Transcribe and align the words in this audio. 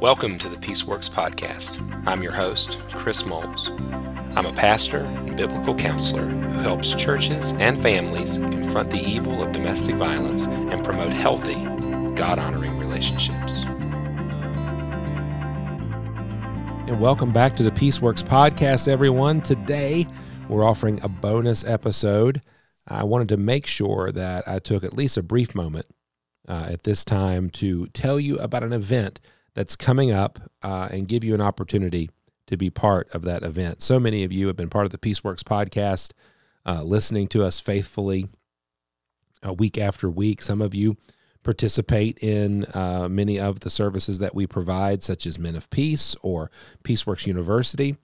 Welcome 0.00 0.38
to 0.38 0.48
the 0.48 0.56
Peaceworks 0.56 1.10
Podcast. 1.10 1.78
I'm 2.06 2.22
your 2.22 2.32
host, 2.32 2.78
Chris 2.90 3.26
Moles. 3.26 3.68
I'm 4.34 4.46
a 4.46 4.52
pastor 4.54 5.00
and 5.00 5.36
biblical 5.36 5.74
counselor 5.74 6.24
who 6.24 6.60
helps 6.60 6.94
churches 6.94 7.52
and 7.58 7.78
families 7.82 8.38
confront 8.38 8.90
the 8.90 8.98
evil 8.98 9.42
of 9.42 9.52
domestic 9.52 9.96
violence 9.96 10.46
and 10.46 10.82
promote 10.82 11.10
healthy, 11.10 11.56
God 12.14 12.38
honoring 12.38 12.78
relationships. 12.78 13.64
And 16.88 16.98
welcome 16.98 17.30
back 17.30 17.54
to 17.56 17.62
the 17.62 17.70
Peaceworks 17.70 18.24
Podcast, 18.24 18.88
everyone. 18.88 19.42
Today, 19.42 20.06
we're 20.48 20.64
offering 20.64 20.98
a 21.02 21.10
bonus 21.10 21.62
episode. 21.62 22.40
I 22.88 23.04
wanted 23.04 23.28
to 23.28 23.36
make 23.36 23.66
sure 23.66 24.10
that 24.12 24.48
I 24.48 24.60
took 24.60 24.82
at 24.82 24.94
least 24.94 25.18
a 25.18 25.22
brief 25.22 25.54
moment 25.54 25.84
uh, 26.48 26.68
at 26.70 26.84
this 26.84 27.04
time 27.04 27.50
to 27.50 27.86
tell 27.88 28.18
you 28.18 28.38
about 28.38 28.64
an 28.64 28.72
event 28.72 29.20
that's 29.54 29.76
coming 29.76 30.12
up 30.12 30.38
uh, 30.62 30.88
and 30.90 31.08
give 31.08 31.24
you 31.24 31.34
an 31.34 31.40
opportunity 31.40 32.10
to 32.46 32.56
be 32.56 32.70
part 32.70 33.08
of 33.14 33.22
that 33.22 33.42
event. 33.42 33.80
So 33.82 34.00
many 34.00 34.24
of 34.24 34.32
you 34.32 34.48
have 34.48 34.56
been 34.56 34.68
part 34.68 34.86
of 34.86 34.92
the 34.92 34.98
Peaceworks 34.98 35.42
podcast, 35.42 36.12
uh, 36.66 36.82
listening 36.82 37.28
to 37.28 37.44
us 37.44 37.60
faithfully 37.60 38.28
uh, 39.46 39.52
week 39.52 39.78
after 39.78 40.10
week. 40.10 40.42
Some 40.42 40.60
of 40.60 40.74
you 40.74 40.96
participate 41.42 42.18
in 42.18 42.66
uh, 42.74 43.08
many 43.08 43.38
of 43.38 43.60
the 43.60 43.70
services 43.70 44.18
that 44.18 44.34
we 44.34 44.46
provide, 44.46 45.02
such 45.02 45.26
as 45.26 45.38
Men 45.38 45.56
of 45.56 45.70
Peace 45.70 46.14
or 46.22 46.50
Peaceworks 46.84 47.26
University. 47.26 47.96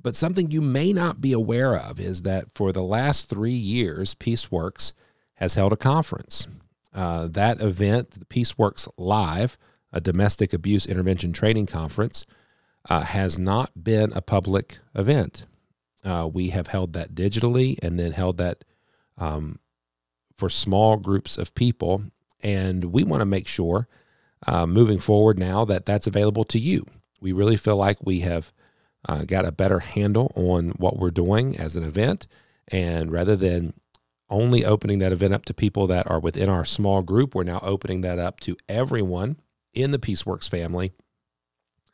But 0.00 0.14
something 0.14 0.50
you 0.50 0.60
may 0.60 0.92
not 0.92 1.20
be 1.20 1.32
aware 1.32 1.76
of 1.76 1.98
is 1.98 2.22
that 2.22 2.46
for 2.54 2.72
the 2.72 2.82
last 2.82 3.28
three 3.28 3.50
years, 3.52 4.14
Peaceworks 4.14 4.92
has 5.34 5.54
held 5.54 5.72
a 5.72 5.76
conference. 5.76 6.46
Uh, 6.94 7.26
that 7.28 7.60
event, 7.60 8.12
the 8.12 8.24
Peaceworks 8.24 8.88
Live, 8.96 9.58
a 9.92 10.00
domestic 10.00 10.52
abuse 10.52 10.86
intervention 10.86 11.32
training 11.32 11.66
conference, 11.66 12.24
uh, 12.88 13.00
has 13.00 13.38
not 13.38 13.82
been 13.82 14.12
a 14.12 14.20
public 14.20 14.78
event. 14.94 15.44
Uh, 16.04 16.28
we 16.32 16.50
have 16.50 16.68
held 16.68 16.92
that 16.92 17.14
digitally 17.14 17.78
and 17.82 17.98
then 17.98 18.12
held 18.12 18.38
that 18.38 18.64
um, 19.18 19.58
for 20.36 20.48
small 20.48 20.96
groups 20.96 21.36
of 21.36 21.54
people. 21.54 22.04
And 22.42 22.84
we 22.84 23.02
want 23.02 23.20
to 23.20 23.26
make 23.26 23.48
sure 23.48 23.88
uh, 24.46 24.66
moving 24.66 24.98
forward 24.98 25.38
now 25.38 25.64
that 25.64 25.84
that's 25.84 26.06
available 26.06 26.44
to 26.44 26.58
you. 26.58 26.86
We 27.20 27.32
really 27.32 27.56
feel 27.56 27.76
like 27.76 27.98
we 28.00 28.20
have 28.20 28.52
uh, 29.08 29.24
got 29.24 29.44
a 29.44 29.52
better 29.52 29.80
handle 29.80 30.32
on 30.36 30.70
what 30.70 30.98
we're 30.98 31.10
doing 31.10 31.56
as 31.58 31.76
an 31.76 31.82
event. 31.82 32.26
And 32.68 33.10
rather 33.10 33.34
than 33.34 33.74
only 34.30 34.64
opening 34.64 34.98
that 34.98 35.12
event 35.12 35.34
up 35.34 35.44
to 35.46 35.54
people 35.54 35.86
that 35.88 36.08
are 36.10 36.20
within 36.20 36.48
our 36.48 36.64
small 36.64 37.02
group, 37.02 37.34
we're 37.34 37.44
now 37.44 37.60
opening 37.62 38.02
that 38.02 38.18
up 38.18 38.40
to 38.40 38.56
everyone 38.68 39.36
in 39.78 39.92
the 39.92 39.98
Peaceworks 39.98 40.48
family 40.48 40.92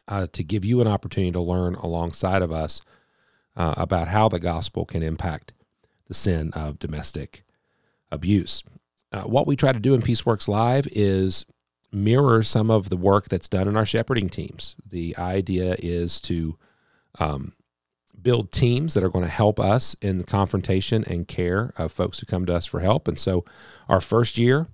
uh, 0.09 0.27
to 0.33 0.43
give 0.43 0.65
you 0.65 0.81
an 0.81 0.89
opportunity 0.89 1.33
to 1.33 1.41
learn 1.41 1.75
alongside 1.75 2.43
of 2.43 2.51
us 2.51 2.81
uh, 3.57 3.75
about 3.77 4.09
how 4.09 4.29
the 4.29 4.41
gospel 4.41 4.85
can 4.85 5.03
impact 5.03 5.53
the 6.07 6.15
sin 6.15 6.51
of 6.55 6.79
domestic 6.79 7.45
abuse. 8.11 8.63
Uh, 9.13 9.23
what 9.23 9.47
we 9.47 9.57
try 9.57 9.73
to 9.73 9.79
do 9.79 9.95
in 9.95 10.03
Peaceworks 10.03 10.49
Live 10.49 10.89
is 10.93 11.45
mirror 11.93 12.43
some 12.43 12.71
of 12.71 12.89
the 12.89 12.97
work 12.97 13.29
that's 13.29 13.49
done 13.49 13.69
in 13.69 13.77
our 13.77 13.87
shepherding 13.87 14.29
teams. 14.29 14.77
The 14.89 15.17
idea 15.17 15.77
is 15.79 16.21
to 16.23 16.59
um, 17.21 17.53
build 18.21 18.51
teams 18.51 18.95
that 18.95 19.05
are 19.05 19.09
going 19.09 19.25
to 19.25 19.31
help 19.31 19.61
us 19.61 19.95
in 20.01 20.19
the 20.19 20.25
confrontation 20.25 21.05
and 21.07 21.29
care 21.29 21.73
of 21.77 21.93
folks 21.93 22.19
who 22.19 22.27
come 22.27 22.47
to 22.47 22.55
us 22.55 22.67
for 22.67 22.81
help. 22.81 23.07
And 23.07 23.19
so, 23.19 23.45
our 23.89 24.01
first 24.01 24.37
year 24.37 24.67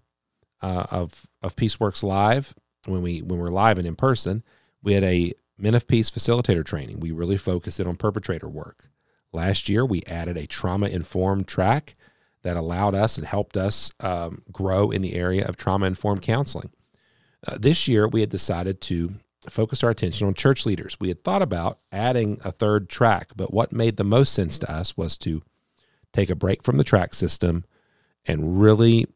uh, 0.62 0.84
of 0.90 1.26
of 1.42 1.56
Peaceworks 1.56 2.02
Live, 2.02 2.54
when 2.90 3.02
we 3.02 3.22
when 3.22 3.38
we're 3.38 3.48
live 3.48 3.78
and 3.78 3.86
in 3.86 3.96
person, 3.96 4.42
we 4.82 4.94
had 4.94 5.04
a 5.04 5.32
Men 5.58 5.74
of 5.74 5.86
Peace 5.86 6.10
facilitator 6.10 6.64
training. 6.64 7.00
We 7.00 7.10
really 7.10 7.36
focused 7.36 7.80
it 7.80 7.86
on 7.86 7.96
perpetrator 7.96 8.48
work. 8.48 8.88
Last 9.32 9.68
year, 9.68 9.84
we 9.84 10.02
added 10.06 10.36
a 10.36 10.46
trauma 10.46 10.88
informed 10.88 11.46
track 11.46 11.96
that 12.42 12.56
allowed 12.56 12.94
us 12.94 13.18
and 13.18 13.26
helped 13.26 13.56
us 13.56 13.92
um, 14.00 14.42
grow 14.50 14.90
in 14.90 15.02
the 15.02 15.14
area 15.14 15.44
of 15.46 15.56
trauma 15.56 15.86
informed 15.86 16.22
counseling. 16.22 16.70
Uh, 17.46 17.58
this 17.60 17.86
year, 17.86 18.08
we 18.08 18.20
had 18.20 18.30
decided 18.30 18.80
to 18.80 19.14
focus 19.48 19.84
our 19.84 19.90
attention 19.90 20.26
on 20.26 20.34
church 20.34 20.66
leaders. 20.66 20.96
We 20.98 21.08
had 21.08 21.22
thought 21.22 21.42
about 21.42 21.78
adding 21.92 22.38
a 22.44 22.52
third 22.52 22.88
track, 22.88 23.30
but 23.36 23.52
what 23.52 23.72
made 23.72 23.96
the 23.96 24.04
most 24.04 24.32
sense 24.32 24.58
to 24.60 24.70
us 24.70 24.96
was 24.96 25.16
to 25.18 25.42
take 26.12 26.30
a 26.30 26.34
break 26.34 26.62
from 26.62 26.76
the 26.76 26.84
track 26.84 27.14
system 27.14 27.64
and 28.26 28.60
really 28.60 29.06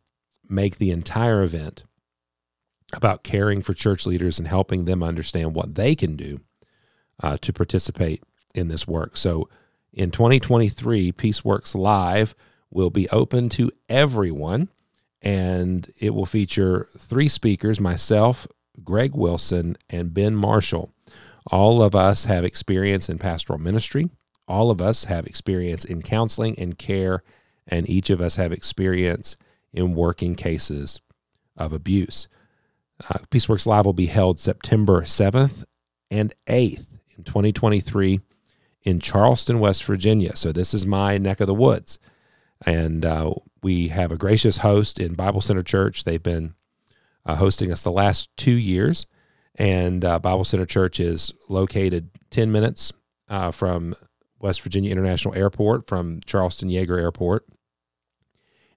make 0.49 0.77
the 0.77 0.91
entire 0.91 1.43
event 1.43 1.85
about 2.97 3.25
caring 3.25 3.63
for 3.63 3.75
church 3.75 4.07
leaders 4.07 4.39
and 4.39 4.49
helping 4.49 4.85
them 4.85 5.03
understand 5.03 5.55
what 5.55 5.75
they 5.75 5.95
can 5.95 6.17
do 6.17 6.41
uh, 7.23 7.37
to 7.41 7.53
participate 7.53 8.23
in 8.55 8.69
this 8.69 8.87
work. 8.87 9.17
So 9.17 9.49
in 9.93 10.11
2023, 10.11 11.13
Peaceworks 11.13 11.75
Live 11.75 12.35
will 12.71 12.91
be 12.91 13.09
open 13.11 13.49
to 13.51 13.71
everyone 13.89 14.69
and 15.23 15.91
it 15.99 16.15
will 16.15 16.27
feature 16.27 16.89
three 16.99 17.29
speakers 17.29 17.81
myself, 17.81 18.47
Greg 18.85 19.15
Wilson, 19.15 19.77
and 19.89 20.13
Ben 20.13 20.37
Marshall. 20.37 20.93
All 21.51 21.83
of 21.83 21.95
us 21.95 22.25
have 22.25 22.45
experience 22.45 23.09
in 23.09 23.19
pastoral 23.19 23.59
ministry. 23.59 24.11
All 24.47 24.71
of 24.71 24.83
us 24.83 25.05
have 25.05 25.27
experience 25.27 25.85
in 25.85 26.03
counseling 26.03 26.59
and 26.59 26.77
care, 26.77 27.23
and 27.67 27.89
each 27.89 28.11
of 28.11 28.21
us 28.21 28.37
have 28.37 28.53
experience 28.53 29.37
in 29.73 29.95
working 29.95 30.35
cases 30.35 31.01
of 31.57 31.73
abuse. 31.73 32.29
Uh, 33.03 33.19
Peaceworks 33.31 33.67
Live 33.67 33.85
will 33.85 33.93
be 33.93 34.07
held 34.07 34.39
September 34.39 35.03
7th 35.03 35.65
and 36.11 36.35
8th 36.47 36.87
in 37.17 37.25
2023 37.25 38.21
in 38.83 39.01
Charleston, 39.01 39.59
West 39.59 39.85
Virginia. 39.85 40.37
So, 40.37 40.53
this 40.53 40.75
is 40.75 40.87
my 40.87 41.19
neck 41.19 41.41
of 41.41 41.47
the 41.47 41.55
woods. 41.55 41.99
And 42.65 43.05
uh, 43.05 43.35
we 43.63 43.89
have 43.89 44.13
a 44.13 44.17
gracious 44.17 44.59
host 44.59 45.01
in 45.01 45.15
Bible 45.15 45.41
Center 45.41 45.63
Church. 45.63 46.05
They've 46.05 46.23
been 46.23 46.55
uh, 47.27 47.37
hosting 47.37 47.73
us 47.73 47.83
the 47.83 47.91
last 47.91 48.35
two 48.37 48.53
years. 48.53 49.07
And 49.57 50.05
uh, 50.05 50.19
Bible 50.19 50.45
Center 50.45 50.67
Church 50.67 51.01
is 51.01 51.33
located 51.49 52.11
10 52.31 52.51
minutes 52.51 52.93
uh, 53.29 53.51
from 53.51 53.95
West 54.39 54.63
Virginia 54.63 54.91
International 54.91 55.35
Airport, 55.35 55.89
from 55.89 56.21
Charleston 56.27 56.69
Yeager 56.69 57.01
Airport. 57.01 57.47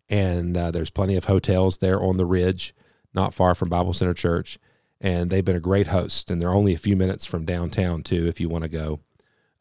And 0.10 0.56
uh, 0.56 0.72
there's 0.72 0.90
plenty 0.90 1.16
of 1.16 1.26
hotels 1.26 1.80
there 1.80 2.02
on 2.02 2.18
the 2.18 2.26
ridge, 2.26 2.74
not 3.14 3.34
far 3.34 3.56
from 3.56 3.70
Bible 3.70 3.94
Center 3.94 4.14
Church. 4.14 4.60
And 5.00 5.30
they've 5.30 5.46
been 5.46 5.56
a 5.56 5.62
great 5.62 5.88
host. 5.88 6.32
And 6.32 6.42
they're 6.42 6.54
only 6.54 6.74
a 6.74 6.78
few 6.78 6.96
minutes 6.96 7.26
from 7.26 7.46
downtown, 7.46 8.02
too, 8.02 8.28
if 8.28 8.40
you 8.40 8.50
want 8.50 8.64
to 8.64 8.70
go. 8.70 9.00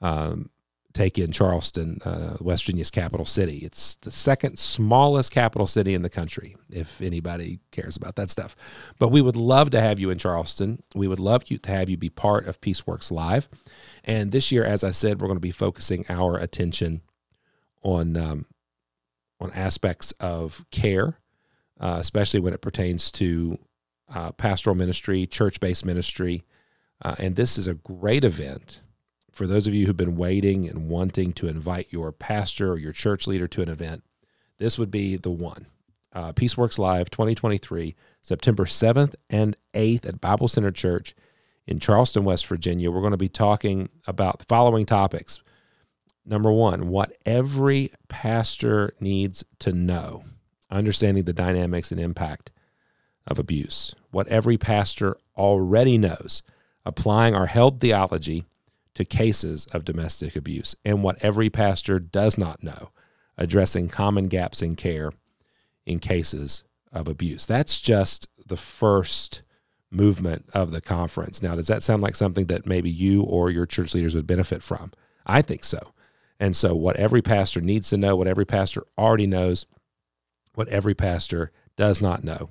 Um, 0.00 0.50
take 0.96 1.18
in 1.18 1.30
Charleston, 1.30 2.00
uh, 2.04 2.38
West 2.40 2.64
Virginia's 2.64 2.90
capital 2.90 3.26
city. 3.26 3.58
It's 3.58 3.96
the 3.96 4.10
second 4.10 4.58
smallest 4.58 5.30
capital 5.30 5.66
city 5.66 5.92
in 5.92 6.00
the 6.00 6.08
country, 6.08 6.56
if 6.70 7.02
anybody 7.02 7.60
cares 7.70 7.98
about 7.98 8.16
that 8.16 8.30
stuff. 8.30 8.56
But 8.98 9.10
we 9.10 9.20
would 9.20 9.36
love 9.36 9.70
to 9.70 9.80
have 9.80 10.00
you 10.00 10.08
in 10.08 10.18
Charleston. 10.18 10.82
We 10.94 11.06
would 11.06 11.20
love 11.20 11.44
to 11.44 11.58
have 11.66 11.90
you 11.90 11.98
be 11.98 12.08
part 12.08 12.46
of 12.46 12.62
Peaceworks 12.62 13.10
Live. 13.10 13.48
And 14.04 14.32
this 14.32 14.50
year, 14.50 14.64
as 14.64 14.82
I 14.82 14.90
said, 14.90 15.20
we're 15.20 15.28
going 15.28 15.36
to 15.36 15.40
be 15.40 15.50
focusing 15.50 16.06
our 16.08 16.38
attention 16.38 17.02
on 17.82 18.16
um, 18.16 18.46
on 19.38 19.52
aspects 19.52 20.12
of 20.12 20.64
care, 20.70 21.18
uh, 21.80 21.98
especially 22.00 22.40
when 22.40 22.54
it 22.54 22.60
pertains 22.60 23.10
to 23.12 23.58
uh, 24.14 24.32
pastoral 24.32 24.76
ministry, 24.76 25.26
church 25.26 25.60
based 25.60 25.84
ministry. 25.84 26.44
Uh, 27.02 27.14
and 27.18 27.36
this 27.36 27.58
is 27.58 27.66
a 27.66 27.74
great 27.74 28.24
event 28.24 28.80
for 29.36 29.46
those 29.46 29.66
of 29.66 29.74
you 29.74 29.84
who've 29.84 29.94
been 29.94 30.16
waiting 30.16 30.66
and 30.66 30.88
wanting 30.88 31.30
to 31.34 31.46
invite 31.46 31.92
your 31.92 32.10
pastor 32.10 32.72
or 32.72 32.78
your 32.78 32.94
church 32.94 33.26
leader 33.26 33.46
to 33.46 33.60
an 33.60 33.68
event, 33.68 34.02
this 34.56 34.78
would 34.78 34.90
be 34.90 35.16
the 35.16 35.30
one. 35.30 35.66
Uh, 36.14 36.32
Peaceworks 36.32 36.78
Live 36.78 37.10
2023, 37.10 37.94
September 38.22 38.64
7th 38.64 39.14
and 39.28 39.54
8th 39.74 40.08
at 40.08 40.22
Bible 40.22 40.48
Center 40.48 40.70
Church 40.70 41.14
in 41.66 41.78
Charleston, 41.78 42.24
West 42.24 42.46
Virginia. 42.46 42.90
We're 42.90 43.02
going 43.02 43.10
to 43.10 43.18
be 43.18 43.28
talking 43.28 43.90
about 44.06 44.38
the 44.38 44.46
following 44.46 44.86
topics. 44.86 45.42
Number 46.24 46.50
one, 46.50 46.88
what 46.88 47.12
every 47.26 47.92
pastor 48.08 48.94
needs 49.00 49.44
to 49.58 49.70
know, 49.70 50.24
understanding 50.70 51.24
the 51.24 51.32
dynamics 51.32 51.90
and 51.90 52.00
impact 52.00 52.50
of 53.26 53.38
abuse. 53.38 53.94
What 54.10 54.28
every 54.28 54.56
pastor 54.58 55.16
already 55.36 55.98
knows, 55.98 56.42
applying 56.84 57.34
our 57.34 57.46
held 57.46 57.80
theology 57.80 58.44
to 58.94 59.04
cases 59.04 59.66
of 59.72 59.84
domestic 59.84 60.36
abuse 60.36 60.74
and 60.84 61.02
what 61.02 61.22
every 61.22 61.50
pastor 61.50 61.98
does 61.98 62.38
not 62.38 62.62
know, 62.62 62.90
addressing 63.36 63.88
common 63.88 64.28
gaps 64.28 64.62
in 64.62 64.76
care 64.76 65.12
in 65.84 65.98
cases 65.98 66.64
of 66.92 67.06
abuse. 67.06 67.46
That's 67.46 67.80
just 67.80 68.26
the 68.46 68.56
first 68.56 69.42
movement 69.90 70.46
of 70.54 70.70
the 70.72 70.80
conference. 70.80 71.42
Now, 71.42 71.54
does 71.54 71.66
that 71.66 71.82
sound 71.82 72.02
like 72.02 72.16
something 72.16 72.46
that 72.46 72.66
maybe 72.66 72.90
you 72.90 73.22
or 73.22 73.50
your 73.50 73.66
church 73.66 73.94
leaders 73.94 74.14
would 74.14 74.26
benefit 74.26 74.62
from? 74.62 74.92
I 75.26 75.42
think 75.42 75.64
so. 75.64 75.92
And 76.38 76.54
so, 76.54 76.74
what 76.74 76.96
every 76.96 77.22
pastor 77.22 77.60
needs 77.60 77.90
to 77.90 77.96
know, 77.96 78.16
what 78.16 78.28
every 78.28 78.44
pastor 78.44 78.84
already 78.98 79.26
knows, 79.26 79.66
what 80.56 80.68
every 80.68 80.94
pastor 80.94 81.52
does 81.76 82.02
not 82.02 82.24
know. 82.24 82.50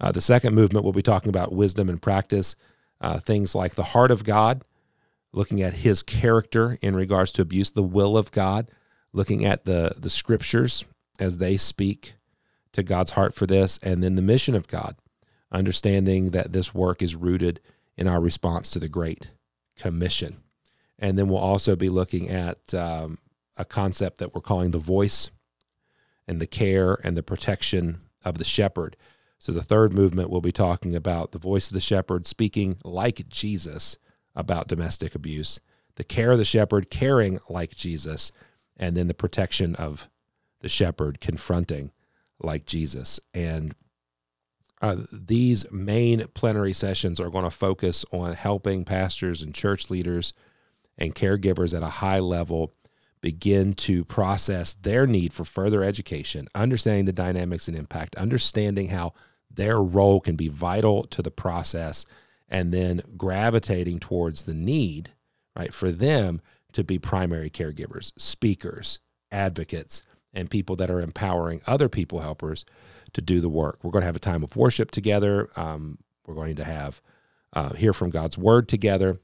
Uh, 0.00 0.10
the 0.12 0.20
second 0.20 0.54
movement, 0.54 0.84
we'll 0.84 0.92
be 0.92 1.02
talking 1.02 1.28
about 1.28 1.52
wisdom 1.52 1.88
and 1.88 2.00
practice 2.00 2.56
uh, 3.00 3.18
things 3.18 3.54
like 3.54 3.74
the 3.74 3.82
heart 3.82 4.10
of 4.10 4.24
God, 4.24 4.64
looking 5.32 5.60
at 5.60 5.74
his 5.74 6.02
character 6.02 6.78
in 6.80 6.94
regards 6.94 7.32
to 7.32 7.42
abuse, 7.42 7.72
the 7.72 7.82
will 7.82 8.16
of 8.16 8.30
God, 8.30 8.70
looking 9.12 9.44
at 9.44 9.64
the, 9.64 9.92
the 9.98 10.10
scriptures 10.10 10.84
as 11.18 11.38
they 11.38 11.56
speak 11.56 12.14
to 12.72 12.82
God's 12.82 13.10
heart 13.12 13.34
for 13.34 13.46
this, 13.46 13.78
and 13.82 14.02
then 14.02 14.14
the 14.14 14.22
mission 14.22 14.54
of 14.54 14.68
God, 14.68 14.96
understanding 15.50 16.30
that 16.30 16.52
this 16.52 16.72
work 16.72 17.02
is 17.02 17.16
rooted 17.16 17.60
in 17.96 18.06
our 18.06 18.20
response 18.20 18.70
to 18.70 18.78
the 18.78 18.88
Great 18.88 19.30
Commission. 19.76 20.40
And 20.98 21.18
then 21.18 21.28
we'll 21.28 21.38
also 21.38 21.74
be 21.74 21.88
looking 21.88 22.28
at 22.28 22.72
um, 22.74 23.18
a 23.56 23.64
concept 23.64 24.18
that 24.18 24.34
we're 24.34 24.40
calling 24.40 24.70
the 24.70 24.78
voice 24.78 25.30
and 26.30 26.40
the 26.40 26.46
care 26.46 26.96
and 27.02 27.16
the 27.16 27.24
protection 27.24 27.98
of 28.24 28.38
the 28.38 28.44
shepherd. 28.44 28.96
So, 29.40 29.50
the 29.50 29.64
third 29.64 29.92
movement 29.92 30.30
will 30.30 30.40
be 30.40 30.52
talking 30.52 30.94
about 30.94 31.32
the 31.32 31.40
voice 31.40 31.66
of 31.66 31.74
the 31.74 31.80
shepherd 31.80 32.24
speaking 32.24 32.78
like 32.84 33.28
Jesus 33.28 33.96
about 34.36 34.68
domestic 34.68 35.16
abuse, 35.16 35.58
the 35.96 36.04
care 36.04 36.30
of 36.30 36.38
the 36.38 36.44
shepherd 36.44 36.88
caring 36.88 37.40
like 37.48 37.74
Jesus, 37.74 38.30
and 38.76 38.96
then 38.96 39.08
the 39.08 39.14
protection 39.14 39.74
of 39.74 40.08
the 40.60 40.68
shepherd 40.68 41.20
confronting 41.20 41.90
like 42.38 42.64
Jesus. 42.64 43.18
And 43.34 43.74
uh, 44.80 44.98
these 45.10 45.68
main 45.72 46.28
plenary 46.34 46.74
sessions 46.74 47.18
are 47.18 47.30
going 47.30 47.44
to 47.44 47.50
focus 47.50 48.04
on 48.12 48.34
helping 48.34 48.84
pastors 48.84 49.42
and 49.42 49.52
church 49.52 49.90
leaders 49.90 50.32
and 50.96 51.12
caregivers 51.12 51.76
at 51.76 51.82
a 51.82 51.88
high 51.88 52.20
level 52.20 52.72
begin 53.20 53.74
to 53.74 54.04
process 54.04 54.72
their 54.72 55.06
need 55.06 55.32
for 55.32 55.44
further 55.44 55.84
education, 55.84 56.48
understanding 56.54 57.04
the 57.04 57.12
dynamics 57.12 57.68
and 57.68 57.76
impact, 57.76 58.14
understanding 58.16 58.88
how 58.88 59.12
their 59.50 59.82
role 59.82 60.20
can 60.20 60.36
be 60.36 60.48
vital 60.48 61.04
to 61.04 61.22
the 61.22 61.30
process, 61.30 62.06
and 62.48 62.72
then 62.72 63.02
gravitating 63.16 63.98
towards 63.98 64.44
the 64.44 64.54
need, 64.54 65.10
right, 65.56 65.74
for 65.74 65.90
them 65.90 66.40
to 66.72 66.84
be 66.84 66.98
primary 66.98 67.50
caregivers, 67.50 68.12
speakers, 68.16 69.00
advocates, 69.30 70.02
and 70.32 70.50
people 70.50 70.76
that 70.76 70.90
are 70.90 71.00
empowering 71.00 71.60
other 71.66 71.88
people 71.88 72.20
helpers 72.20 72.64
to 73.12 73.20
do 73.20 73.40
the 73.40 73.48
work. 73.48 73.80
We're 73.82 73.90
going 73.90 74.02
to 74.02 74.06
have 74.06 74.16
a 74.16 74.20
time 74.20 74.42
of 74.42 74.56
worship 74.56 74.90
together. 74.92 75.50
Um, 75.56 75.98
we're 76.26 76.34
going 76.34 76.56
to 76.56 76.64
have 76.64 77.02
uh, 77.52 77.70
hear 77.70 77.92
from 77.92 78.10
God's 78.10 78.38
word 78.38 78.68
together, 78.68 79.18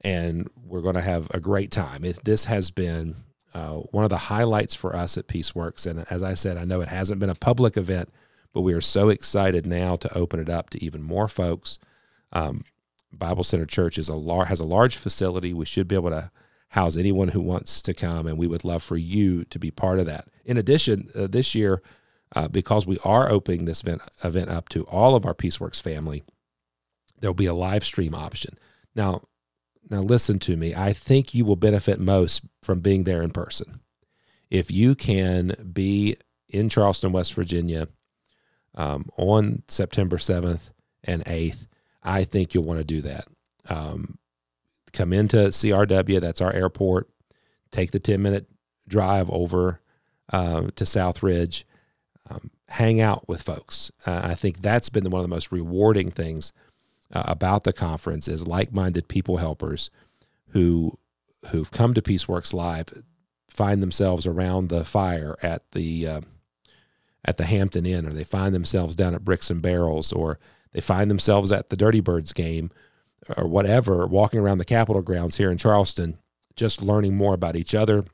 and 0.00 0.48
we're 0.64 0.80
going 0.80 0.94
to 0.94 1.00
have 1.00 1.28
a 1.32 1.40
great 1.40 1.72
time. 1.72 2.04
It, 2.04 2.24
this 2.24 2.44
has 2.44 2.70
been 2.70 3.16
uh, 3.54 3.74
one 3.90 4.04
of 4.04 4.10
the 4.10 4.16
highlights 4.16 4.74
for 4.74 4.96
us 4.96 5.16
at 5.18 5.28
Peaceworks. 5.28 5.86
And 5.86 6.06
as 6.10 6.22
I 6.22 6.34
said, 6.34 6.56
I 6.56 6.64
know 6.64 6.80
it 6.80 6.88
hasn't 6.88 7.20
been 7.20 7.30
a 7.30 7.34
public 7.34 7.76
event, 7.76 8.10
but 8.52 8.62
we 8.62 8.72
are 8.72 8.80
so 8.80 9.08
excited 9.08 9.66
now 9.66 9.96
to 9.96 10.16
open 10.16 10.40
it 10.40 10.48
up 10.48 10.70
to 10.70 10.84
even 10.84 11.02
more 11.02 11.28
folks. 11.28 11.78
Um, 12.32 12.64
Bible 13.12 13.44
Center 13.44 13.66
Church 13.66 13.98
is 13.98 14.08
a 14.08 14.14
lar- 14.14 14.46
has 14.46 14.60
a 14.60 14.64
large 14.64 14.96
facility. 14.96 15.52
We 15.52 15.66
should 15.66 15.88
be 15.88 15.94
able 15.94 16.10
to 16.10 16.30
house 16.68 16.96
anyone 16.96 17.28
who 17.28 17.40
wants 17.40 17.82
to 17.82 17.92
come, 17.92 18.26
and 18.26 18.38
we 18.38 18.46
would 18.46 18.64
love 18.64 18.82
for 18.82 18.96
you 18.96 19.44
to 19.44 19.58
be 19.58 19.70
part 19.70 19.98
of 19.98 20.06
that. 20.06 20.28
In 20.46 20.56
addition, 20.56 21.10
uh, 21.14 21.26
this 21.26 21.54
year, 21.54 21.82
uh, 22.34 22.48
because 22.48 22.86
we 22.86 22.98
are 23.04 23.30
opening 23.30 23.66
this 23.66 23.82
event, 23.82 24.00
event 24.24 24.48
up 24.48 24.70
to 24.70 24.84
all 24.84 25.14
of 25.14 25.26
our 25.26 25.34
Peaceworks 25.34 25.80
family, 25.80 26.22
there'll 27.20 27.34
be 27.34 27.46
a 27.46 27.52
live 27.52 27.84
stream 27.84 28.14
option. 28.14 28.58
Now, 28.94 29.20
now, 29.90 30.00
listen 30.00 30.38
to 30.40 30.56
me. 30.56 30.74
I 30.74 30.92
think 30.92 31.34
you 31.34 31.44
will 31.44 31.56
benefit 31.56 32.00
most 32.00 32.42
from 32.62 32.80
being 32.80 33.04
there 33.04 33.22
in 33.22 33.30
person. 33.30 33.80
If 34.50 34.70
you 34.70 34.94
can 34.94 35.54
be 35.72 36.16
in 36.48 36.68
Charleston, 36.68 37.12
West 37.12 37.34
Virginia 37.34 37.88
um, 38.74 39.08
on 39.16 39.62
September 39.68 40.18
7th 40.18 40.70
and 41.04 41.24
8th, 41.24 41.66
I 42.02 42.24
think 42.24 42.54
you'll 42.54 42.64
want 42.64 42.78
to 42.78 42.84
do 42.84 43.02
that. 43.02 43.26
Um, 43.68 44.18
come 44.92 45.12
into 45.12 45.36
CRW, 45.36 46.20
that's 46.20 46.40
our 46.40 46.52
airport, 46.52 47.08
take 47.70 47.90
the 47.90 48.00
10 48.00 48.20
minute 48.20 48.46
drive 48.88 49.30
over 49.30 49.80
uh, 50.32 50.62
to 50.76 50.84
Southridge, 50.84 51.64
um, 52.30 52.50
hang 52.68 53.00
out 53.00 53.28
with 53.28 53.42
folks. 53.42 53.90
Uh, 54.06 54.20
I 54.24 54.34
think 54.34 54.62
that's 54.62 54.88
been 54.88 55.08
one 55.10 55.20
of 55.20 55.24
the 55.24 55.34
most 55.34 55.52
rewarding 55.52 56.10
things 56.10 56.52
uh, 57.12 57.22
about 57.26 57.64
the 57.64 57.72
conference 57.72 58.28
is 58.28 58.46
like-minded 58.46 59.08
people 59.08 59.38
helpers 59.38 59.90
who 60.48 60.98
who've 61.46 61.70
come 61.70 61.92
to 61.94 62.02
Peaceworks 62.02 62.54
Live 62.54 62.88
find 63.48 63.82
themselves 63.82 64.26
around 64.26 64.68
the 64.68 64.84
fire 64.84 65.36
at 65.42 65.70
the 65.72 66.06
uh, 66.06 66.20
at 67.24 67.36
the 67.36 67.44
Hampton 67.44 67.86
Inn, 67.86 68.06
or 68.06 68.10
they 68.12 68.24
find 68.24 68.54
themselves 68.54 68.96
down 68.96 69.14
at 69.14 69.24
Bricks 69.24 69.50
and 69.50 69.62
Barrels, 69.62 70.12
or 70.12 70.38
they 70.72 70.80
find 70.80 71.10
themselves 71.10 71.52
at 71.52 71.70
the 71.70 71.76
Dirty 71.76 72.00
Birds 72.00 72.32
game, 72.32 72.70
or 73.36 73.46
whatever, 73.46 74.06
walking 74.06 74.40
around 74.40 74.58
the 74.58 74.64
Capitol 74.64 75.02
grounds 75.02 75.36
here 75.36 75.50
in 75.50 75.58
Charleston, 75.58 76.18
just 76.56 76.82
learning 76.82 77.14
more 77.14 77.34
about 77.34 77.56
each 77.56 77.74
other, 77.74 78.04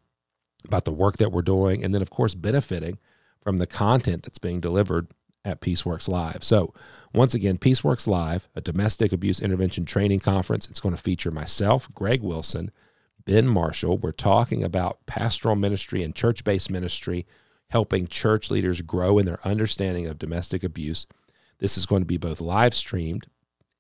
about 0.64 0.84
the 0.84 0.92
work 0.92 1.16
that 1.18 1.32
we're 1.32 1.42
doing, 1.42 1.84
and 1.84 1.94
then 1.94 2.02
of 2.02 2.10
course 2.10 2.34
benefiting 2.34 2.98
from 3.42 3.56
the 3.56 3.66
content 3.66 4.24
that's 4.24 4.38
being 4.38 4.60
delivered 4.60 5.08
at 5.44 5.60
Peaceworks 5.60 6.08
Live. 6.08 6.44
So, 6.44 6.74
once 7.14 7.34
again, 7.34 7.58
Peaceworks 7.58 8.06
Live, 8.06 8.48
a 8.54 8.60
domestic 8.60 9.12
abuse 9.12 9.40
intervention 9.40 9.84
training 9.84 10.20
conference. 10.20 10.68
It's 10.68 10.80
going 10.80 10.94
to 10.94 11.00
feature 11.02 11.30
myself, 11.30 11.88
Greg 11.94 12.22
Wilson, 12.22 12.70
Ben 13.24 13.46
Marshall. 13.46 13.98
We're 13.98 14.12
talking 14.12 14.62
about 14.62 15.04
pastoral 15.06 15.56
ministry 15.56 16.02
and 16.02 16.14
church 16.14 16.44
based 16.44 16.70
ministry, 16.70 17.26
helping 17.70 18.06
church 18.06 18.50
leaders 18.50 18.82
grow 18.82 19.18
in 19.18 19.26
their 19.26 19.40
understanding 19.46 20.06
of 20.06 20.18
domestic 20.18 20.62
abuse. 20.62 21.06
This 21.58 21.76
is 21.76 21.86
going 21.86 22.02
to 22.02 22.06
be 22.06 22.18
both 22.18 22.40
live 22.40 22.74
streamed 22.74 23.26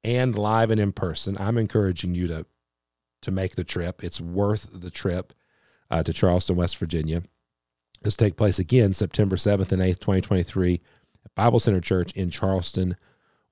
and 0.02 0.36
live 0.36 0.70
and 0.70 0.80
in 0.80 0.92
person. 0.92 1.36
I'm 1.38 1.58
encouraging 1.58 2.14
you 2.14 2.26
to 2.28 2.46
to 3.22 3.30
make 3.30 3.56
the 3.56 3.64
trip. 3.64 4.04
It's 4.04 4.20
worth 4.20 4.80
the 4.80 4.90
trip 4.90 5.32
uh, 5.90 6.02
to 6.02 6.12
Charleston, 6.12 6.56
West 6.56 6.76
Virginia. 6.76 7.22
This 8.02 8.16
take 8.16 8.36
place 8.36 8.58
again 8.58 8.92
September 8.92 9.36
7th 9.36 9.72
and 9.72 9.80
8th, 9.80 9.98
2023 9.98 10.80
at 11.24 11.34
Bible 11.34 11.58
Center 11.58 11.80
Church 11.80 12.12
in 12.12 12.30
Charleston, 12.30 12.96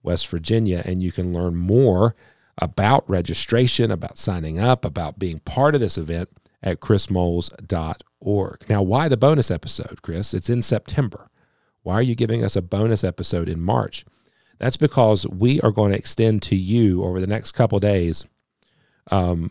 West 0.02 0.28
Virginia. 0.28 0.82
And 0.84 1.02
you 1.02 1.12
can 1.12 1.32
learn 1.32 1.56
more 1.56 2.14
about 2.58 3.08
registration, 3.08 3.90
about 3.90 4.18
signing 4.18 4.58
up, 4.58 4.84
about 4.84 5.18
being 5.18 5.40
part 5.40 5.74
of 5.74 5.80
this 5.80 5.98
event 5.98 6.28
at 6.62 6.80
chrismoles.org. 6.80 8.64
Now, 8.68 8.82
why 8.82 9.08
the 9.08 9.16
bonus 9.16 9.50
episode, 9.50 10.00
Chris? 10.02 10.32
It's 10.34 10.50
in 10.50 10.62
September. 10.62 11.28
Why 11.82 11.94
are 11.94 12.02
you 12.02 12.14
giving 12.14 12.44
us 12.44 12.56
a 12.56 12.62
bonus 12.62 13.04
episode 13.04 13.48
in 13.48 13.60
March? 13.60 14.04
That's 14.58 14.76
because 14.76 15.26
we 15.26 15.60
are 15.60 15.70
going 15.70 15.92
to 15.92 15.98
extend 15.98 16.42
to 16.44 16.56
you 16.56 17.04
over 17.04 17.20
the 17.20 17.26
next 17.26 17.52
couple 17.52 17.78
days 17.78 18.24
um, 19.10 19.50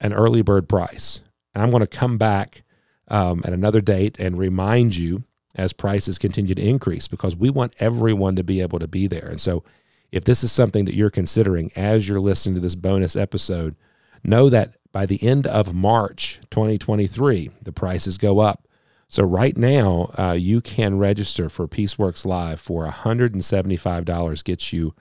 an 0.00 0.12
early 0.12 0.42
bird 0.42 0.68
price. 0.68 1.20
I'm 1.54 1.70
going 1.70 1.80
to 1.80 1.86
come 1.86 2.18
back 2.18 2.62
um, 3.08 3.42
at 3.44 3.52
another 3.52 3.80
date 3.80 4.18
and 4.18 4.38
remind 4.38 4.96
you 4.96 5.24
as 5.58 5.72
prices 5.72 6.18
continue 6.18 6.54
to 6.54 6.66
increase 6.66 7.08
because 7.08 7.36
we 7.36 7.50
want 7.50 7.74
everyone 7.80 8.36
to 8.36 8.44
be 8.44 8.60
able 8.60 8.78
to 8.78 8.88
be 8.88 9.06
there. 9.06 9.26
And 9.26 9.40
so, 9.40 9.64
if 10.10 10.24
this 10.24 10.42
is 10.42 10.50
something 10.50 10.86
that 10.86 10.94
you're 10.94 11.10
considering 11.10 11.70
as 11.76 12.08
you're 12.08 12.20
listening 12.20 12.54
to 12.54 12.62
this 12.62 12.76
bonus 12.76 13.14
episode, 13.14 13.76
know 14.24 14.48
that 14.48 14.76
by 14.90 15.04
the 15.04 15.22
end 15.22 15.46
of 15.46 15.74
March 15.74 16.40
2023, 16.50 17.50
the 17.60 17.72
prices 17.72 18.16
go 18.16 18.38
up. 18.38 18.66
So, 19.08 19.22
right 19.24 19.56
now, 19.56 20.10
uh, 20.18 20.32
you 20.32 20.60
can 20.60 20.98
register 20.98 21.50
for 21.50 21.68
Peaceworks 21.68 22.24
Live 22.24 22.60
for 22.60 22.86
$175, 22.86 24.44
gets 24.44 24.72
you 24.72 24.94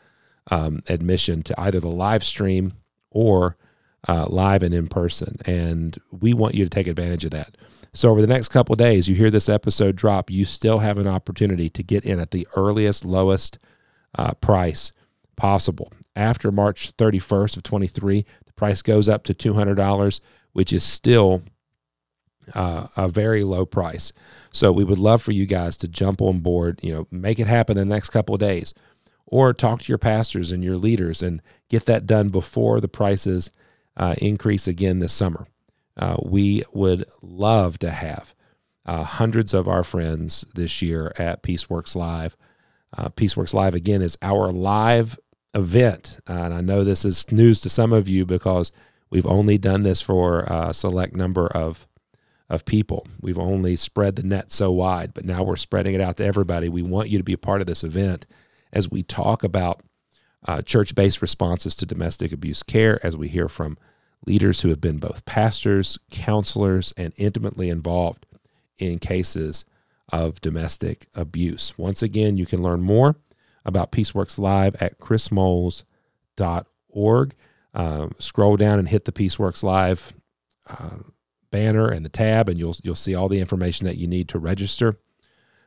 um, 0.49 0.81
admission 0.89 1.43
to 1.43 1.59
either 1.59 1.79
the 1.79 1.89
live 1.89 2.23
stream 2.23 2.73
or 3.11 3.57
uh, 4.07 4.25
live 4.29 4.63
and 4.63 4.73
in 4.73 4.87
person. 4.87 5.37
And 5.45 5.97
we 6.11 6.33
want 6.33 6.55
you 6.55 6.63
to 6.63 6.69
take 6.69 6.87
advantage 6.87 7.25
of 7.25 7.31
that. 7.31 7.55
So, 7.93 8.09
over 8.09 8.21
the 8.21 8.27
next 8.27 8.49
couple 8.49 8.75
days, 8.75 9.07
you 9.07 9.15
hear 9.15 9.31
this 9.31 9.49
episode 9.49 9.95
drop, 9.95 10.29
you 10.29 10.45
still 10.45 10.79
have 10.79 10.97
an 10.97 11.07
opportunity 11.07 11.69
to 11.69 11.83
get 11.83 12.05
in 12.05 12.19
at 12.19 12.31
the 12.31 12.47
earliest, 12.55 13.03
lowest 13.03 13.57
uh, 14.17 14.33
price 14.35 14.91
possible. 15.35 15.91
After 16.15 16.51
March 16.51 16.95
31st 16.97 17.57
of 17.57 17.63
23, 17.63 18.25
the 18.45 18.53
price 18.53 18.81
goes 18.81 19.09
up 19.09 19.23
to 19.23 19.33
$200, 19.33 20.21
which 20.53 20.73
is 20.73 20.83
still 20.83 21.41
uh, 22.53 22.87
a 22.95 23.07
very 23.07 23.43
low 23.43 23.65
price. 23.65 24.11
So, 24.51 24.71
we 24.71 24.83
would 24.83 24.99
love 24.99 25.21
for 25.23 25.31
you 25.31 25.45
guys 25.45 25.75
to 25.77 25.87
jump 25.87 26.21
on 26.21 26.39
board, 26.39 26.79
you 26.83 26.93
know, 26.93 27.07
make 27.09 27.39
it 27.39 27.47
happen 27.47 27.77
in 27.77 27.87
the 27.87 27.95
next 27.95 28.11
couple 28.11 28.37
days, 28.37 28.73
or 29.25 29.53
talk 29.53 29.81
to 29.81 29.91
your 29.91 29.97
pastors 29.97 30.51
and 30.51 30.63
your 30.63 30.77
leaders 30.77 31.23
and 31.23 31.41
get 31.69 31.85
that 31.85 32.05
done 32.05 32.29
before 32.29 32.79
the 32.79 32.87
prices 32.87 33.49
uh, 33.97 34.15
increase 34.19 34.67
again 34.67 34.99
this 34.99 35.11
summer. 35.11 35.47
Uh, 35.97 36.17
we 36.23 36.63
would 36.73 37.03
love 37.21 37.79
to 37.79 37.89
have 37.89 38.33
uh, 38.85 39.03
hundreds 39.03 39.53
of 39.53 39.67
our 39.67 39.83
friends 39.83 40.45
this 40.55 40.81
year 40.81 41.11
at 41.17 41.43
Peaceworks 41.43 41.95
Live. 41.95 42.37
Uh, 42.95 43.09
Peaceworks 43.09 43.53
Live, 43.53 43.73
again, 43.73 44.01
is 44.01 44.17
our 44.21 44.51
live 44.51 45.19
event. 45.53 46.19
and 46.27 46.53
I 46.53 46.61
know 46.61 46.83
this 46.83 47.03
is 47.03 47.29
news 47.31 47.59
to 47.61 47.69
some 47.69 47.91
of 47.91 48.07
you 48.07 48.25
because 48.25 48.71
we've 49.09 49.25
only 49.25 49.57
done 49.57 49.83
this 49.83 50.01
for 50.01 50.41
a 50.41 50.73
select 50.73 51.15
number 51.15 51.47
of, 51.47 51.87
of 52.49 52.63
people. 52.63 53.07
We've 53.21 53.39
only 53.39 53.75
spread 53.75 54.15
the 54.15 54.23
net 54.23 54.51
so 54.51 54.71
wide, 54.71 55.13
but 55.13 55.25
now 55.25 55.43
we're 55.43 55.55
spreading 55.55 55.95
it 55.95 56.01
out 56.01 56.17
to 56.17 56.25
everybody. 56.25 56.69
We 56.69 56.83
want 56.83 57.09
you 57.09 57.17
to 57.17 57.23
be 57.23 57.33
a 57.33 57.37
part 57.39 57.61
of 57.61 57.67
this 57.67 57.83
event 57.83 58.27
as 58.71 58.91
we 58.91 59.01
talk 59.01 59.43
about 59.43 59.81
uh, 60.45 60.61
church 60.61 60.95
based 60.95 61.21
responses 61.21 61.75
to 61.75 61.85
domestic 61.85 62.31
abuse 62.31 62.63
care 62.63 62.99
as 63.05 63.17
we 63.17 63.27
hear 63.27 63.49
from 63.49 63.77
leaders 64.25 64.61
who 64.61 64.69
have 64.69 64.81
been 64.81 64.97
both 64.97 65.25
pastors, 65.25 65.97
counselors, 66.11 66.93
and 66.97 67.13
intimately 67.17 67.69
involved 67.69 68.25
in 68.77 68.99
cases 68.99 69.65
of 70.09 70.41
domestic 70.41 71.07
abuse. 71.15 71.77
Once 71.77 72.01
again, 72.01 72.37
you 72.37 72.45
can 72.45 72.61
learn 72.61 72.81
more 72.81 73.15
about 73.65 73.91
Peaceworks 73.91 74.39
Live 74.39 74.75
at 74.81 74.97
chrismoles.org. 74.99 75.83
Um, 77.73 78.15
scroll 78.17 78.57
down 78.57 78.79
and 78.79 78.87
hit 78.87 79.05
the 79.05 79.11
Peaceworks 79.11 79.61
Live 79.61 80.13
uh, 80.67 80.97
banner 81.51 81.87
and 81.87 82.03
the 82.03 82.09
tab, 82.09 82.49
and 82.49 82.57
you'll 82.57 82.75
you'll 82.83 82.95
see 82.95 83.13
all 83.13 83.29
the 83.29 83.39
information 83.39 83.85
that 83.85 83.97
you 83.97 84.07
need 84.07 84.29
to 84.29 84.39
register. 84.39 84.97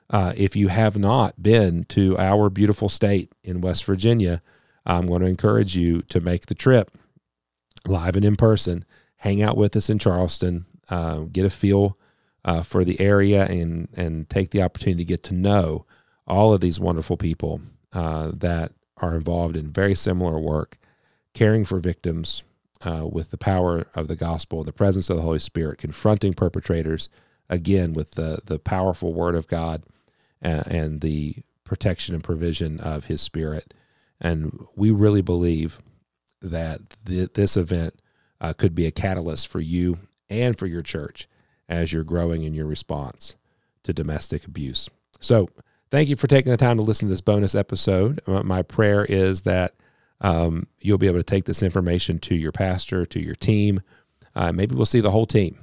Uh, 0.08 0.32
if 0.36 0.56
you 0.56 0.68
have 0.68 0.98
not 0.98 1.40
been 1.40 1.84
to 1.84 2.18
our 2.18 2.50
beautiful 2.50 2.88
state 2.88 3.30
in 3.44 3.60
West 3.60 3.84
Virginia, 3.84 4.42
I'm 4.90 5.06
going 5.06 5.23
to 5.23 5.28
encourage 5.28 5.76
you 5.76 6.02
to 6.02 6.20
make 6.20 6.47
the 6.47 6.54
trip 6.54 6.90
live 7.87 8.16
and 8.16 8.25
in 8.25 8.37
person. 8.37 8.85
Hang 9.18 9.42
out 9.42 9.56
with 9.56 9.76
us 9.76 9.88
in 9.88 9.99
Charleston, 9.99 10.66
uh, 10.88 11.20
get 11.32 11.44
a 11.44 11.50
feel 11.50 11.97
uh, 12.44 12.62
for 12.62 12.85
the 12.85 13.00
area, 13.00 13.47
and 13.47 13.88
and 13.97 14.28
take 14.28 14.50
the 14.50 14.62
opportunity 14.62 15.04
to 15.04 15.09
get 15.09 15.23
to 15.25 15.35
know 15.35 15.87
all 16.26 16.52
of 16.52 16.61
these 16.61 16.80
wonderful 16.80 17.16
people 17.16 17.61
uh, 17.92 18.30
that 18.35 18.73
are 18.97 19.14
involved 19.14 19.56
in 19.56 19.70
very 19.70 19.94
similar 19.94 20.40
work, 20.40 20.78
caring 21.35 21.64
for 21.64 21.78
victims 21.78 22.42
uh, 22.82 23.06
with 23.11 23.30
the 23.30 23.38
power 23.38 23.87
of 23.94 24.09
the 24.09 24.16
gospel, 24.16 24.64
the 24.64 24.73
presence 24.73 25.11
of 25.11 25.16
the 25.16 25.23
Holy 25.23 25.38
Spirit, 25.38 25.78
confronting 25.78 26.35
perpetrators 26.35 27.09
again 27.49 27.92
with 27.92 28.12
the 28.12 28.40
the 28.44 28.59
powerful 28.59 29.12
Word 29.12 29.37
of 29.37 29.47
God 29.47 29.85
and, 30.42 30.66
and 30.66 31.00
the 31.00 31.37
protection 31.62 32.14
and 32.14 32.25
provision 32.25 32.80
of 32.80 33.04
His 33.04 33.20
Spirit. 33.20 33.73
And 34.20 34.66
we 34.76 34.90
really 34.90 35.22
believe 35.22 35.80
that 36.42 36.80
th- 37.06 37.32
this 37.34 37.56
event 37.56 37.94
uh, 38.40 38.52
could 38.52 38.74
be 38.74 38.86
a 38.86 38.90
catalyst 38.90 39.48
for 39.48 39.60
you 39.60 39.98
and 40.28 40.58
for 40.58 40.66
your 40.66 40.82
church 40.82 41.28
as 41.68 41.92
you're 41.92 42.04
growing 42.04 42.42
in 42.42 42.54
your 42.54 42.66
response 42.66 43.36
to 43.84 43.92
domestic 43.92 44.44
abuse. 44.44 44.88
So, 45.20 45.48
thank 45.90 46.08
you 46.08 46.16
for 46.16 46.26
taking 46.26 46.50
the 46.50 46.56
time 46.56 46.76
to 46.76 46.82
listen 46.82 47.08
to 47.08 47.12
this 47.12 47.20
bonus 47.20 47.54
episode. 47.54 48.20
My 48.26 48.62
prayer 48.62 49.04
is 49.04 49.42
that 49.42 49.74
um, 50.20 50.66
you'll 50.80 50.98
be 50.98 51.06
able 51.06 51.18
to 51.18 51.24
take 51.24 51.44
this 51.44 51.62
information 51.62 52.18
to 52.20 52.34
your 52.34 52.52
pastor, 52.52 53.06
to 53.06 53.20
your 53.20 53.34
team. 53.34 53.80
Uh, 54.34 54.52
maybe 54.52 54.74
we'll 54.74 54.86
see 54.86 55.00
the 55.00 55.10
whole 55.10 55.26
team 55.26 55.58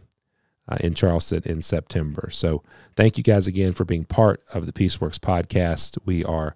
uh, 0.68 0.78
in 0.80 0.94
Charleston 0.94 1.44
in 1.46 1.62
September. 1.62 2.30
So, 2.32 2.64
thank 2.96 3.18
you 3.18 3.24
guys 3.24 3.48
again 3.48 3.74
for 3.74 3.86
being 3.86 4.06
part 4.06 4.42
of 4.54 4.66
the 4.66 4.74
Peaceworks 4.74 5.20
podcast. 5.20 5.98
We 6.06 6.24
are 6.24 6.56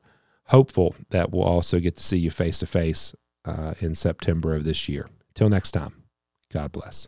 hopeful 0.52 0.96
that 1.10 1.32
we'll 1.32 1.44
also 1.44 1.80
get 1.80 1.96
to 1.96 2.04
see 2.04 2.18
you 2.18 2.30
face 2.30 2.60
to 2.60 2.66
face 2.66 3.16
uh, 3.46 3.74
in 3.80 3.96
September 3.96 4.54
of 4.54 4.64
this 4.64 4.88
year. 4.88 5.10
Till 5.34 5.50
next 5.50 5.72
time, 5.72 6.04
God 6.52 6.72
bless. 6.72 7.08